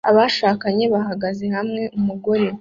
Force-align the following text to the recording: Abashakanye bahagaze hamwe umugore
Abashakanye 0.09 0.85
bahagaze 0.93 1.45
hamwe 1.55 1.81
umugore 1.97 2.47